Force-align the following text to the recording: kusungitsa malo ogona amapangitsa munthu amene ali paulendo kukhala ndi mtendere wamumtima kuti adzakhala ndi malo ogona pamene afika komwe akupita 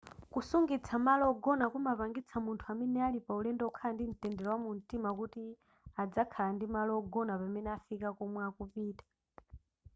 kusungitsa 0.31 0.95
malo 1.07 1.23
ogona 1.33 1.63
amapangitsa 1.79 2.37
munthu 2.45 2.65
amene 2.73 2.99
ali 3.07 3.19
paulendo 3.27 3.63
kukhala 3.67 3.91
ndi 3.93 4.03
mtendere 4.11 4.47
wamumtima 4.51 5.09
kuti 5.19 5.43
adzakhala 6.01 6.49
ndi 6.53 6.65
malo 6.75 6.91
ogona 7.01 7.33
pamene 7.41 7.69
afika 7.77 8.07
komwe 8.17 8.41
akupita 8.49 9.05